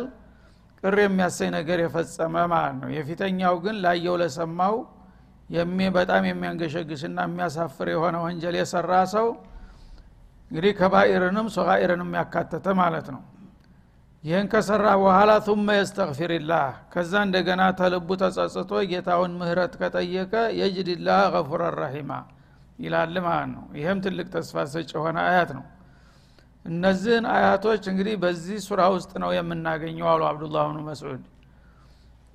ቅር 0.83 0.97
የሚያሰኝ 1.03 1.51
ነገር 1.57 1.79
የፈጸመ 1.83 2.35
ማለት 2.53 2.77
ነው። 2.81 2.89
የፊተኛው 2.97 3.55
ግን 3.65 3.77
ላየው 3.85 4.17
ለሰማው 4.23 4.75
በጣም 5.97 6.23
የሚያንገሸግሽና 6.29 7.19
የሚያሳፍር 7.27 7.89
የሆነ 7.93 8.17
ወንጀል 8.25 8.55
የሰራ 8.59 8.93
ሰው 9.15 9.27
እንግዲህ 10.51 10.73
ከባኢርንም 10.79 11.47
ሶጋኢርንም 11.55 12.11
ያካተተ 12.19 12.67
ማለት 12.81 13.07
ነው። 13.15 13.23
ይህን 14.25 14.47
ከሰራ 14.53 14.87
በኋላ 15.01 15.31
ثመ 15.47 15.69
የስተግፊርላህ 15.79 16.63
ከዛ 16.93 17.13
እንደገና 17.27 17.63
ተልቡ 17.81 18.09
ተጸጽቶ 18.23 18.73
ጌታውን 18.91 19.33
ምህረት 19.41 19.75
ከጠየቀ 19.81 20.33
የጅድላህ 20.61 21.21
ገፉረ 21.35 21.63
ረሒማ 21.77 22.13
ይላል 22.79 23.17
ማለት 23.27 23.51
ነው። 23.55 23.65
ይህም 23.81 23.99
ትልቅ 24.07 24.27
ተስፋ 24.33 24.65
ሰጭ 24.73 24.91
የሆነ 24.97 25.19
አያት 25.27 25.51
ነው 25.59 25.65
እነዚህን 26.65 27.25
አያቶች 27.33 27.83
እንግዲህ 27.91 28.15
በዚህ 28.23 28.59
ሱራ 28.67 28.83
ውስጥ 28.95 29.13
ነው 29.23 29.31
የምናገኘው 29.37 30.07
አሉ 30.13 30.23
አብዱላህ 30.29 30.63
ብኑ 30.69 30.79
መስዑድ። 30.87 31.23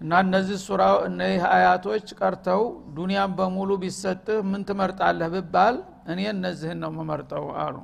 እና 0.02 0.12
እነዚህ 0.26 0.58
ሱራ 0.66 0.82
እነዚህ 1.08 1.42
አያቶች 1.54 2.06
ቀርተው 2.20 2.62
ዱንያን 2.98 3.32
በሙሉ 3.38 3.72
ቢሰጥህ 3.82 4.38
ምን 4.52 4.62
ትመርጣለህ 4.68 5.30
ብባል 5.36 5.78
እኔ 6.12 6.20
እነዚህን 6.36 6.78
ነው 6.84 6.92
የምመርጠው 6.94 7.48
አሉ። 7.64 7.76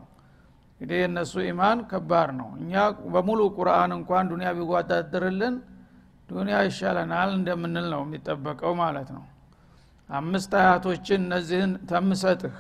እንግዲህ 0.82 0.98
የእነሱ 1.02 1.34
ኢማን 1.50 1.80
ከባድ 1.90 2.30
ነው። 2.40 2.50
እኛ 2.62 2.74
በሙሉ 3.14 3.42
ቁርአን 3.58 3.92
እንኳን 3.98 4.30
ዱኒያ 4.32 4.50
ቢጓዳድርልን 4.58 5.56
ዱኒያ 6.30 6.58
ይሻለናል 6.68 7.30
እንደምንል 7.38 7.88
ነው 7.94 8.02
የሚጠበቀው 8.06 8.74
ማለት 8.82 9.10
ነው። 9.18 9.24
አምስት 10.10 10.52
አያቶችን 10.62 11.20
እነዚህን 11.26 11.72
ተምሰጥህ 11.92 12.56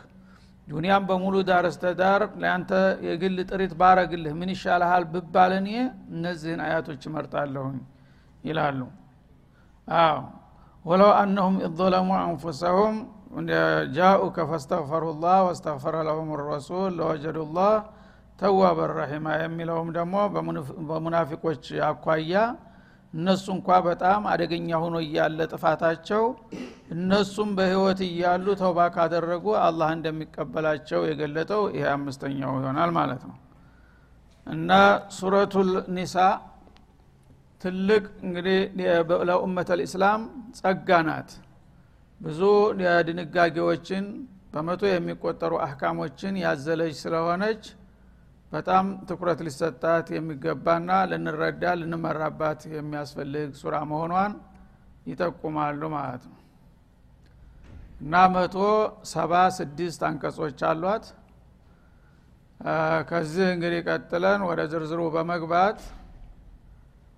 ዱኒያም 0.67 1.03
በሙሉ 1.09 1.35
ዳር 1.47 1.65
እስተዳር 1.69 2.21
ለአንተ 2.41 2.71
የግል 3.07 3.37
ጥሪት 3.49 3.73
ባረግልህ 3.79 4.33
ምን 4.39 4.49
ይሻልሃል 4.53 5.03
ብባል 5.11 5.53
እነዚህን 6.11 6.61
አያቶች 6.65 7.03
እመርጣለሁኝ 7.09 7.77
ይላሉ። 8.43 8.79
አዎ። 9.87 10.17
ወለው 10.85 11.11
አነሁም 11.19 11.55
ኢظለሙ 11.67 12.09
አንፉሰሁም 12.21 12.95
ጃኡከ 13.95 14.37
ፈስተግፈሩ 14.49 15.05
ላህ 15.23 15.37
ወስተግፈረ 15.47 15.95
ለሁም 16.07 16.29
ረሱል 16.45 16.91
ለወጀዱ 16.99 17.37
ላህ 17.57 17.73
ተዋበ 18.39 18.79
ረሒማ 18.91 19.27
የሚለውም 19.41 19.89
ደግሞ 19.97 20.15
በሙናፊቆች 20.89 21.65
አኳያ 21.87 22.33
እነሱ 23.15 23.45
እንኳ 23.55 23.69
በጣም 23.85 24.21
አደገኛ 24.31 24.69
ሆኖ 24.83 24.95
እያለ 25.05 25.39
ጥፋታቸው 25.51 26.23
እነሱም 26.95 27.49
በህይወት 27.57 27.99
እያሉ 28.07 28.45
ተውባ 28.61 28.79
ካደረጉ 28.95 29.45
አላህ 29.61 29.89
እንደሚቀበላቸው 29.97 31.01
የገለጠው 31.09 31.63
ይሄ 31.75 31.85
አምስተኛው 31.93 32.53
ይሆናል 32.59 32.91
ማለት 32.97 33.23
ነው። 33.29 33.37
እና 34.47 34.71
ሱረቱል 35.15 35.69
ኒሳ 35.95 36.15
ትልቅ 37.63 38.03
እንግዲህ 38.25 38.57
ለኡመት 39.29 39.69
ልእስላም 39.79 40.21
ጸጋ 40.59 40.89
ናት። 41.07 41.29
ብዙ 42.19 42.41
ድንጋጌዎችን 43.07 44.05
በመቶ 44.51 44.83
የሚቆጠሩ 44.89 45.53
አህካሞችን 45.63 46.35
ያዘለች 46.43 46.93
ስለሆነች 47.01 47.63
በጣም 48.55 48.85
ትኩረት 49.07 49.39
ሊሰጣት 49.45 50.07
የሚገባና 50.15 50.89
ልንረዳ 51.11 51.63
ልንመራባት 51.79 52.61
የሚያስፈልግ 52.75 53.49
ሱራ 53.61 53.75
መሆኗን 53.91 54.33
ይጠቁማሉ 55.09 55.81
ማለት 55.95 56.23
ነው። 56.29 56.39
እና 58.01 58.13
መቶ 58.33 58.55
ሰባ 59.11 59.33
ስድስት 59.57 60.01
አንቀጾች 60.07 60.61
አሏት። 60.69 61.05
ከዚህ 63.09 63.47
እንግዲህ 63.53 63.81
ቀጥለን 63.87 64.41
ወደ 64.49 64.61
ዝርዝሩ 64.71 65.01
በመግባት 65.15 65.79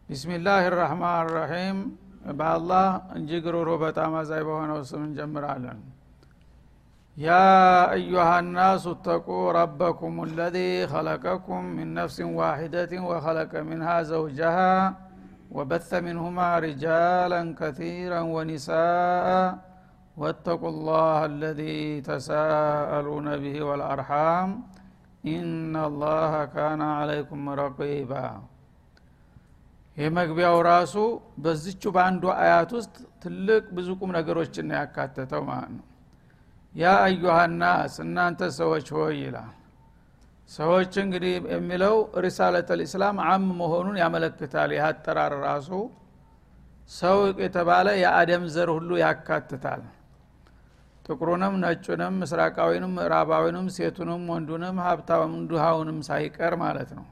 ቢስሚላህ 0.09 0.63
ራህማን 0.75 1.27
ራሒም 1.35 1.79
በአላህ 2.39 2.85
እጅግ 3.17 3.45
ሩሩ 3.55 3.69
በጣም 3.83 4.11
አዛይ 4.21 4.41
በሆነው 4.47 4.79
ስም 4.89 5.01
እንጀምራለን 5.07 5.79
يا 7.17 7.91
أيها 7.97 8.39
الناس 8.39 8.87
اتقوا 8.87 9.51
ربكم 9.51 10.23
الذي 10.23 10.87
خلقكم 10.87 11.61
من 11.77 11.93
نفس 11.93 12.21
واحدة 12.21 12.91
وخلق 13.09 13.51
منها 13.55 13.97
زوجها 14.03 14.73
وبث 15.51 15.89
منهما 16.07 16.49
رجالا 16.59 17.41
كثيرا 17.61 18.19
ونساء 18.35 19.57
واتقوا 20.17 20.69
الله 20.69 21.19
الذي 21.25 22.01
تساءلون 22.01 23.27
به 23.37 23.55
والأرحام 23.67 24.49
إن 25.25 25.75
الله 25.89 26.31
كان 26.57 26.81
عليكم 26.99 27.39
رقيبا 27.63 28.27
የመግቢያው 29.97 30.55
ራሱ 30.71 30.95
በዝቹ 31.43 31.83
በአንዱ 31.95 32.23
አያት 32.41 32.71
ውስጥ 32.77 32.95
ትልቅ 33.23 33.63
ብዙ 33.77 33.89
ቁም 33.99 34.09
ነገሮችን 34.17 34.73
ያካተተው 34.77 35.41
ማለት 35.49 35.71
ነው 35.77 35.85
ያ 36.75 36.87
አዩሃናስ 37.03 37.93
እናንተ 38.03 38.49
ሰዎች 38.57 38.87
ሆይ 38.95 39.15
ይላል። 39.21 39.53
ሰዎች 40.49 40.91
እንግዲህ 41.03 41.33
የሚለው 41.53 41.95
ሪሳለት 42.23 42.69
ልእስላም 42.79 43.17
አም 43.25 43.45
መሆኑን 43.59 43.97
ያመለክታል። 44.01 44.71
ይህ 44.75 44.83
አጠራር 44.89 45.33
ራሱ 45.43 45.69
ሰው 46.91 47.17
የተባለ 47.43 47.87
የአደም 48.01 48.43
ዘር 48.53 48.69
ሁሉ 48.75 48.89
ያካትታል። 49.01 49.81
ጥቁሩንም 51.05 51.53
ነጩንም 51.63 52.15
ምስራቃዊንም 52.21 52.93
ምዕራባዊንም 52.97 53.67
ሴቱንም 53.75 54.23
ወንዱንም 54.31 54.77
ሀብታውንም 54.85 55.43
ድሃውንም 55.51 55.99
ሳይቀር 56.07 56.55
ማለት 56.63 56.89
ነው። 56.97 57.05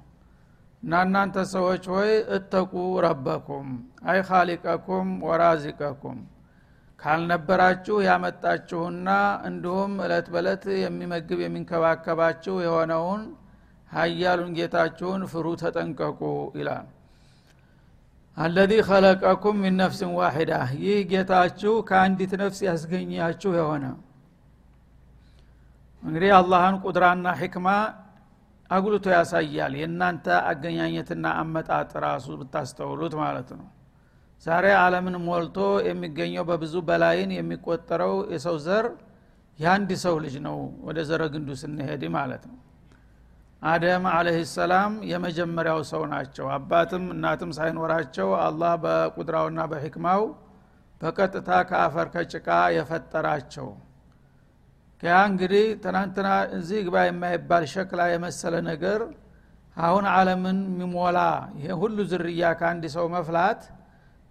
እና 0.83 0.95
እናንተ 1.05 1.37
ሰዎች 1.53 1.83
ሆይ 1.93 2.11
እተቁ 2.35 2.73
ረበኩም 3.05 3.67
አይ 4.05 4.19
ካሊቀኩም 4.27 5.07
ወራዚቀኩም 5.27 6.17
ካልነበራችሁ 6.99 7.95
ያመጣችሁና 8.05 9.09
እንዲሁም 9.47 9.93
እለት 10.05 10.27
በለት 10.33 10.63
የሚመግብ 10.83 11.39
የሚንከባከባችሁ 11.43 12.55
የሆነውን 12.63 13.23
ሀያሉን 13.91 14.51
ጌታችሁን 14.57 15.23
ፍሩ 15.31 15.47
ተጠንቀቁ 15.61 16.21
ይላል። 16.59 16.87
አለዚ 18.37 18.71
ኸለቀኩም 18.87 19.57
ሚን 19.63 19.75
ነፍስን 19.81 20.09
ዋሂዳ 20.17 20.53
ይህ 20.79 20.97
ጌታችሁ 21.11 21.73
ከአንዲት 21.89 22.33
ነፍስ 22.41 22.59
ያስገኛችሁ 22.67 23.51
የሆነ 23.59 23.85
እንግዲህ 26.03 26.31
አላህን 26.39 26.75
ቁድራና 26.83 27.27
ሕክማ 27.39 27.67
አጉልቶ 28.69 29.05
ያሳያል። 29.15 29.73
የእናንተ 29.79 30.27
አገኛኘትና 30.49 31.25
አመጣጥ 31.41 31.91
ራሱ 32.05 32.27
ብታስተውሉት 32.41 33.13
ማለት 33.21 33.49
ነው 33.59 33.67
ዛሬ 34.43 34.65
አለምን 34.79 35.15
ሞልቶ 35.25 35.57
የሚገኘው 35.87 36.43
በብዙ 36.49 36.75
በላይን 36.87 37.31
የሚቆጠረው 37.35 38.13
የሰው 38.33 38.57
ዘር 38.65 38.85
የአንድ 39.59 39.89
ሰው 40.03 40.15
ልጅ 40.23 40.35
ነው 40.47 40.57
ወደ 40.87 40.99
ዘረግንዱ 41.09 41.49
ስንሄድ 41.61 42.03
ማለት 42.15 42.43
ነው። 42.49 42.57
አደም 43.61 44.03
አለህ 44.13 44.37
ሰላም 44.53 44.93
የመጀመሪያው 45.11 45.79
ሰው 45.91 46.01
ናቸው። 46.11 46.45
አባትም 46.55 47.05
እናትም 47.13 47.51
ሳይኖራቸው 47.57 48.29
አላህ 48.45 48.73
በቁድራውና 48.83 49.61
በሕክማው 49.71 50.23
በቀጥታ 51.01 51.49
ከአፈር 51.69 52.07
ከጭቃ 52.13 52.47
የፈጠራቸው። 52.75 53.69
ያ 55.03 55.15
እንግዲህ 55.29 55.65
ትናንትና 55.83 56.27
እዚህ 56.57 56.79
ግባ 56.85 56.97
የማይባል 57.05 57.63
ሸክላ 57.73 58.01
የመሰለ 58.11 58.55
ነገር 58.69 59.01
አሁን 59.77 60.05
አለምን 60.13 60.59
የሚሞላ 60.69 61.19
ይሄ 61.57 61.67
ሁሉ 61.81 61.97
ዝርያ 62.11 62.51
ከአንድ 62.59 62.85
ሰው 62.95 63.05
መፍላት 63.15 63.63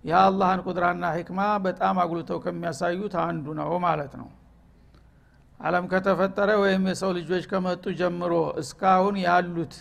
የአላህን 0.05 0.61
ቁድራና 0.67 1.05
ህክማ 1.17 1.41
በጣም 1.67 1.99
አጉልተው 2.03 2.39
ከሚያሳዩት 2.45 3.15
አንዱ 3.23 3.47
ነው 3.61 3.71
ማለት 3.85 4.13
ነው። 4.21 4.29
አለም 5.61 5.85
ከተፈጠረ 5.93 6.51
ወይም 6.63 6.83
የሰው 6.91 7.11
ልጆች 7.19 7.45
ከመጡ 7.51 7.85
ጀምሮ 8.01 8.33
እስካሁን 8.63 9.17
ያሉት 9.25 9.75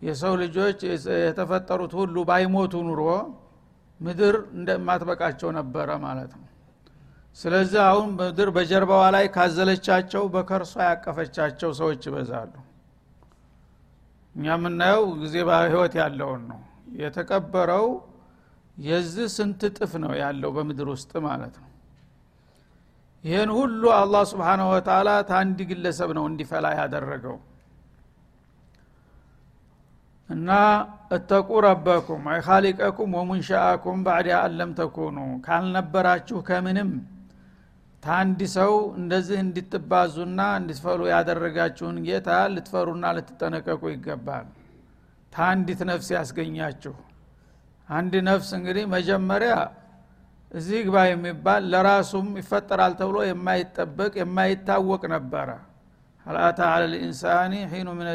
የሰው 0.00 0.34
ልጆች 0.42 0.78
የተፈጠሩት 1.24 1.92
ሁሉ 2.00 2.16
ባይሞቱ 2.28 2.82
ኑሮ 2.88 3.02
ምድር 4.00 4.36
እንደማትበቃቸው 4.56 5.50
ነበረ 5.58 5.88
ማለት 6.04 6.32
ነው። 6.38 6.48
ስለዚህ 7.36 7.80
አሁን 7.88 8.08
ምድር 8.18 8.48
በጀርባዋ 8.56 9.04
ላይ 9.14 9.24
ካዘለቻቸው 9.34 10.24
በከርሷ 10.34 10.74
ያቀፈቻቸው 10.88 11.70
ሰዎች 11.80 12.02
ይበዛሉ። 12.08 12.52
እኛ 14.34 14.46
የምናየው 14.56 15.04
ጊዜ 15.22 15.36
በህይወት 15.48 15.94
ያለውን 16.00 16.42
ነው። 16.50 16.60
የተቀበረው 17.00 17.86
የዚህ 18.76 19.26
ስንት 19.34 19.62
ጥፍ 19.76 19.92
ነው 20.04 20.12
ያለው 20.20 20.50
በምድር 20.56 20.88
ውስጥ 20.94 21.12
ማለት 21.26 21.54
ነው? 21.62 21.68
ይህን 23.24 23.50
ሁሉ 23.56 23.82
አላህ 23.98 24.22
ስብሓንሁ 24.32 24.66
ወተላ 24.72 25.10
ታንድ 25.28 25.58
ግለሰብ 25.70 26.10
ነው 26.18 26.24
እንዲፈላ 26.30 26.66
ያደረገው። 26.80 27.36
እና 30.28 30.50
እተቁ 31.12 31.48
ረበኩም 31.64 32.22
አይ 32.32 32.38
ካሊቀኩም 32.46 33.10
ወሙንሻአኩም 33.18 33.98
ባዕድ 34.06 34.28
አለም 34.38 34.70
ተኩኑ። 34.78 35.16
ካልነበራችሁ 35.46 36.38
ከምንም 36.48 36.90
ታንድ 38.02 38.40
ሰው 38.56 38.72
እንደዚህ 38.98 39.38
እንድትባዙና 39.44 40.40
እንድትፈሉ 40.60 41.00
ያደረጋችሁን 41.12 41.96
ጌታ 42.06 42.30
ልትፈሩና 42.54 43.12
ልትጠነቀቁ 43.16 43.82
ይገባል። 43.94 44.46
ታንዲት 45.32 45.80
ነፍስ 45.90 46.08
ያስገኛችሁ 46.16 46.94
አንድ 47.88 48.14
ነፍስ 48.28 48.50
እንግዲህ 48.58 48.84
መጀመሪያ 48.94 49.54
እዚህ 50.50 50.80
ግባ 50.86 50.96
የሚባል 51.06 51.62
ለራሱም 51.72 52.26
ይፈጠራል 52.40 52.92
ተብሎ 52.98 53.16
የማይጠበቅ 53.26 54.12
የማይታወቅ 54.20 55.02
ነበረ። 55.14 55.48
አልአታ 56.26 56.60
አለ 56.74 56.82
ልኢንሳኒ 56.92 57.54
ሒኑ 57.72 57.88
ምን 57.96 58.08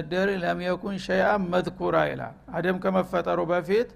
ለም 0.43 0.59
የኩን 0.67 0.95
ሸይአን 1.05 1.43
መዝኩራ 1.51 1.95
ይላል። 2.11 2.37
አደም 2.55 2.77
ከመፈጠሩ 2.83 3.39
በፊት 3.51 3.89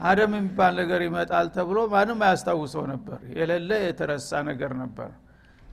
አደም 0.00 0.32
የሚባል 0.36 0.72
ነገር 0.80 1.00
ይመጣል 1.06 1.46
ተብሎ 1.54 1.78
ማንም 1.92 2.18
አያስታውሰው 2.26 2.84
ነበር። 2.92 3.20
የሌለ 3.38 3.70
የተረሳ 3.84 4.40
ነገር 4.48 4.72
ነበር። 4.82 5.10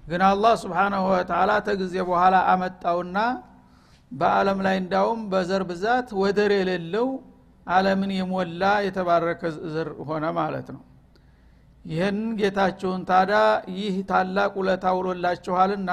ግን 0.04 0.22
አላህ 0.30 0.54
ስብሓናሁ 0.64 1.04
ወተላ 1.12 1.52
ተጊዜ 1.68 1.96
በኋላ 2.10 2.36
አመጣውና 2.52 3.18
በአለም 4.12 4.60
ላይ 4.66 4.76
እንዳውም 4.82 5.22
በዘር 5.32 5.64
ብዛት 5.70 6.10
ወደር 6.22 6.52
የሌለው 6.58 7.08
አለምን 7.68 8.12
የሞላ 8.16 8.64
የተባረከ 8.86 9.42
ዘር 9.74 9.90
ሆነ 10.08 10.26
ማለት 10.40 10.68
ነው። 10.76 10.82
ይህን 11.86 12.20
ጌታችሁን 12.40 13.02
ታዳ 13.10 13.32
ይህ 13.78 13.96
ታላቅ 14.12 14.52
ውለታ 14.60 14.86
ውሎላችኋልና 14.98 15.92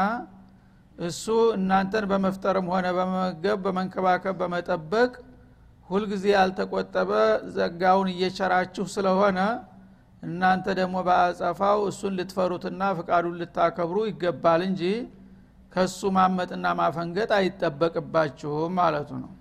እሱ 0.99 1.25
እናንተን 1.57 2.05
በመፍጠርም 2.11 2.67
ሆነ 2.73 2.87
በመመገብ 2.97 3.59
በመንከባከብ 3.65 4.37
በመጠበቅ 4.41 5.13
ሁልጊዜ 5.91 6.25
ያልተቆጠበ 6.35 7.11
ዘጋውን 7.57 8.09
እየቸራችሁ 8.13 8.85
ስለሆነ 8.95 9.39
እናንተ 10.23 10.67
ደግሞ 10.79 10.97
በአጸፋው 11.07 11.79
እሱን 11.91 12.15
ልትፈሩትና 12.19 12.83
ፍቃዱን 12.99 13.37
ልታከብሩ 13.41 13.99
ይገባል 14.11 14.63
እንጂ 14.69 14.83
ከሱ 15.73 16.01
ማመጥና 16.17 16.67
ማፈንገጥ 16.81 17.31
አይጠበቅባችሁም 17.39 18.75
ማለቱ 18.81 19.11
ነው 19.23 19.33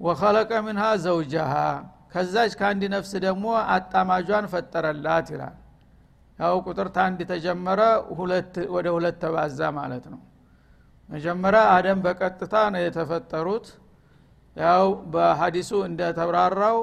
ወኸለቀ 0.00 0.50
ምንሃ 0.66 0.84
ዘውጃሃ 1.04 1.52
ከዛች 2.12 2.52
ከአንድ 2.58 2.82
ነፍስ 2.94 3.12
ደግሞ 3.24 3.44
አጣማጇን 3.74 4.46
ፈጠረላት 4.52 5.28
ይላል። 5.34 5.56
ያው 6.38 6.54
ቁጥር 6.66 6.88
ታንድ 6.96 7.20
ተጀመረ 7.30 7.80
ወደ 8.74 8.86
ሁለት 8.96 9.16
ተባዛ 9.22 9.60
ማለት 9.78 10.04
ነው። 10.12 10.20
መጀመሪያ 11.08 11.62
አደም 11.74 11.98
በቀጥታ 12.06 12.54
ነው 12.74 12.82
የተፈጠሩት። 12.84 13.66
ያው 14.56 14.84
በሀዲሱ 15.12 15.70
እንደተብራራው 15.88 16.78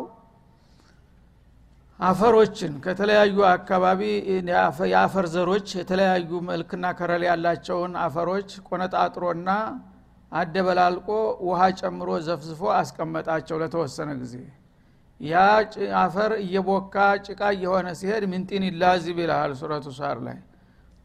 አፈሮችን 2.00 2.74
ከተለያዩ 2.86 3.38
አካባቢ 3.52 4.02
የአፈር 4.88 5.26
ዘሮች 5.34 5.68
የተለያዩ 5.80 6.32
መልክና 6.50 6.86
ከረል 7.00 7.24
ያላቸውን 7.30 7.94
አፈሮች 8.06 8.50
ቆነጣጥሮና 8.68 9.50
አደበላልቆ 10.34 11.08
ውሃ 11.48 11.62
ጨምሮ 11.80 12.10
ዘፍዝፎ 12.28 12.62
አስቀመጣቸው 12.78 13.58
ለተወሰነ 13.62 14.10
ጊዜ። 14.22 14.36
ያ 15.22 15.42
አፈር 16.00 16.32
እየቦካ 16.44 16.96
ጭቃ 17.26 17.42
እየሆነ 17.56 17.88
ሲሄድ 18.00 18.24
ምንጢን 18.32 18.64
ላዚብ 18.82 19.18
ይልሃል 19.24 19.52
ሱረቱ 19.60 19.88
ሳር 20.00 20.18
ላይ። 20.28 20.40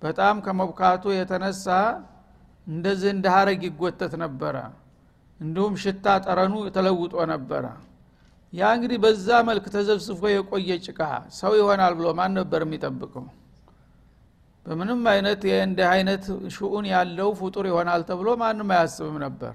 በጣም 0.03 0.37
ከመብካቱ 0.45 1.05
የተነሳ 1.15 1.67
እንደዚህ 2.67 3.11
እንደ 3.15 3.27
ሀረግ 3.35 3.61
ይጎተት 3.69 4.13
ነበረ። 4.25 4.57
እንዲሁም 5.41 5.75
ሽታ 5.83 6.07
ጠረኑ 6.25 6.55
ተለውጦ 6.77 7.15
ነበረ። 7.33 7.65
ያ 8.53 8.71
እንግዲህ 8.77 8.99
በዛ 9.05 9.29
መልክ 9.49 9.65
ተዘብስፎ 9.75 10.21
የቆየ 10.33 10.71
ጭቃ 10.87 11.01
ሰው 11.39 11.53
ይሆናል 11.59 11.93
ብሎ 11.99 12.07
ማን 12.19 12.33
ነበር 12.39 12.61
የሚጠብቀው 12.65 13.27
በምንም 14.69 15.01
አይነት 15.11 15.43
እንዲህ 15.61 15.87
አይነት 15.93 16.25
ሽኡን 16.55 16.87
ያለው 16.93 17.29
ፍጡር 17.39 17.67
ይሆናል 17.71 18.03
ተብሎ 18.09 18.29
ማንም 18.41 18.71
አያስብም 18.75 19.17
ነበር። 19.25 19.55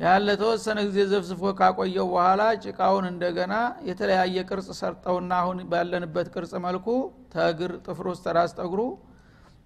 ያለ 0.00 0.28
ተወሰነ 0.40 0.78
ጊዜ 0.88 0.98
ዘፍዝፎ 1.12 1.52
ካቆየው 1.58 2.06
በኋላ 2.10 2.42
ጭቃውን 2.64 3.04
እንደገና 3.10 3.54
የተለያየ 3.88 4.42
ቅርጽ 4.48 4.68
ሰርጠውና 4.80 5.30
አሁን 5.42 5.60
ባለንበት 5.70 6.26
ቅርጽ 6.34 6.52
መልኩ 6.66 6.86
ተእግር 7.34 7.72
ጥፍር 7.86 8.08
ውስጥ 8.12 8.26
ራስ 8.38 8.52
ጠግሩ 8.60 8.80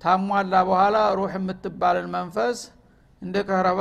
ታሟላ 0.00 0.54
በኋላ 0.68 0.98
ሩህ 1.18 1.34
የምትባልን 1.38 2.06
መንፈስ 2.14 2.60
እንደ 3.22 3.36
ከረባ 3.48 3.80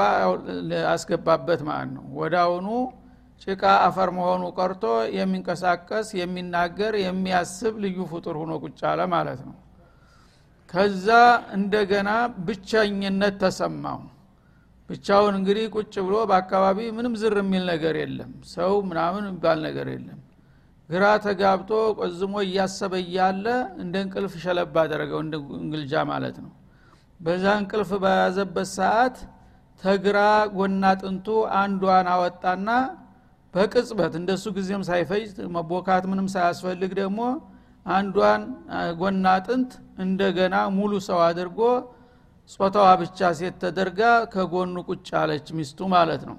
አስገባበት 0.93 1.61
ማለት 1.69 1.91
ነው። 1.97 2.05
ወዳውኑ 2.19 2.67
ጭቃ 3.43 3.63
አፈር 3.85 4.09
መሆኑ 4.17 4.43
ቀርቶ 4.57 4.85
የሚንቀሳቀስ 5.17 6.07
የሚናገር 6.19 6.93
የሚያስብ 7.05 7.75
ልዩ 7.85 7.99
ፍጡር 8.11 8.37
ሁኖ 8.41 8.53
ቁጭ 8.65 8.79
አለ 8.89 9.01
ማለት 9.13 9.41
ነው 9.47 9.55
ከዛ 10.69 11.07
እንደገና 11.57 12.09
ብቸኝነት 12.47 13.35
ተሰማው። 13.43 13.99
ብቻውን 14.89 15.33
እንግዲህ 15.39 15.65
ቁጭ 15.75 15.93
ብሎ 16.05 16.15
በአካባቢ 16.29 16.79
ምንም 16.97 17.13
ዝር 17.21 17.35
የሚል 17.41 17.63
ነገር 17.71 17.95
የለም። 18.01 18.31
ሰው 18.53 18.73
ምናምን 18.89 19.23
የሚባል 19.27 19.59
ነገር 19.67 19.87
የለም። 19.93 20.19
ግራ 20.89 21.05
ተጋብቶ 21.25 21.71
ቆዝሞ 21.99 22.35
እያሰበ 22.45 22.93
እያለ 23.03 23.45
እንደ 23.83 23.95
እንቅልፍ 24.05 24.33
ሸለብ 24.43 24.77
አደረገው 24.83 25.19
እንግልጃ 25.59 25.93
ማለት 26.11 26.37
ነው። 26.45 26.51
በዛ 27.19 27.45
እንቅልፍ 27.61 27.91
በያዘበት 28.03 28.69
ሰዓት 28.77 29.17
ተግራ 29.81 30.17
ጎና 30.55 30.85
ጥንቱ 31.01 31.27
አንዷን 31.59 32.07
አወጣና 32.13 32.69
በቅጽበት 33.53 34.13
እንደሱ 34.19 34.45
ጊዜም 34.57 34.81
ሳይፈጅ 34.89 35.23
መቦካት 35.55 36.03
ምንም 36.11 36.27
ሳያስፈልግ 36.33 36.91
ደግሞ 36.99 37.21
አንዷን 37.85 38.41
ጎና 38.99 39.27
ጥንት 39.47 39.71
እንደገና 40.03 40.55
ሙሉ 40.75 40.93
ሰው 41.07 41.19
አድርጎ 41.27 41.59
ጾታዋ 42.53 42.87
ብቻ 43.01 43.29
ሴት 43.39 43.55
ተደርጋ 43.63 44.01
ከጎኑ 44.33 44.75
ቁጭ 44.87 45.07
አለች 45.19 45.47
ሚስቱ 45.57 45.79
ማለት 45.93 46.21
ነው። 46.29 46.37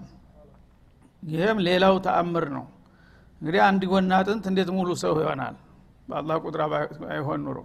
ይህም 1.23 1.59
ሌላው 1.67 1.97
ተአምር 2.07 2.47
ነው። 2.57 2.65
እንግዲህ 3.41 3.61
አንድ 3.67 3.83
ጎና 3.93 4.13
ጥንት 4.27 4.45
እንዴት 4.51 4.71
ሙሉ 4.77 4.89
ሰው 5.03 5.15
ይሆናል? 5.23 5.55
በአላህ 6.09 6.37
ቁጥራ 6.45 6.63
አይሆን 7.11 7.41
ኑሮ። 7.47 7.59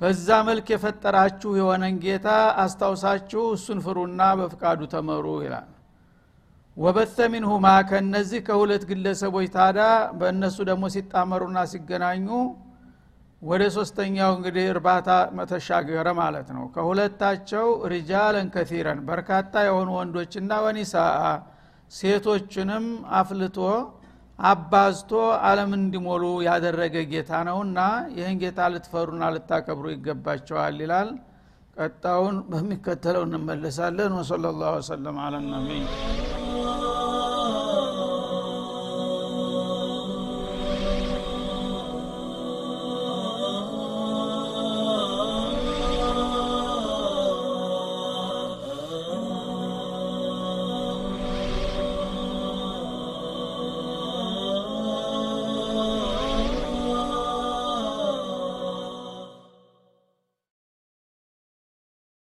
በዛ 0.00 0.28
መልክ 0.48 0.66
የፈጠራችሁ 0.72 1.50
የሆነን 1.58 1.96
ጌታ 2.04 2.28
አስታውሳችሁ 2.62 3.42
እሱን 3.56 3.78
ፍሩና 3.84 4.22
በፍቃዱ 4.38 4.80
ተመሩ 4.94 5.26
ይላል 5.44 5.68
ወበተ 6.76 7.16
ሚንሁማ 7.32 7.66
ከነዚህ 7.88 8.40
ከሁለት 8.46 8.82
ግለሰቦች 8.90 9.48
ታዳ 9.56 9.78
በእነሱ 10.20 10.56
ደግሞ 10.70 10.84
ሲጣመሩና 10.94 11.58
ሲገናኙ 11.72 12.28
ወደ 13.42 13.62
ሶስተኛው 13.76 14.30
እንግዲህ 14.36 14.64
እርባታ 14.72 15.08
መተሻገረ 15.36 16.08
ማለት 16.20 16.48
ነው። 16.56 16.64
ከሁለታቸው 16.74 17.66
ሪጃለን 17.92 18.48
ከቲረን 18.54 19.00
በርካታ 19.08 19.64
የሆኑ 19.66 19.88
ወንዶችና 19.98 20.60
ወኒሳአ 20.66 21.24
ሴቶችንም 21.90 22.86
አፍልቶ 23.18 23.58
አባዝቶ 24.38 25.10
አለም 25.48 25.72
እንዲሞሉ 25.78 26.24
ያደረገ 26.48 26.96
ጌታ 27.12 27.42
ነውና 27.48 27.80
ይህን 28.16 28.38
ጌታ 28.42 28.70
ልትፈሩና 28.74 29.24
ልታከብሩ 29.34 29.86
ይገባቸዋል 29.94 30.78
ይላል። 30.84 31.10
ቀጣውን 31.76 32.38
በሚከተለው 32.50 33.24
እንመለሳለን። 33.28 34.14
ወሰለ 34.20 34.46
ላሁ 34.60 34.72
ወሰለም 34.80 35.18
አላ 35.26 35.44
ነቢይ 35.48 35.84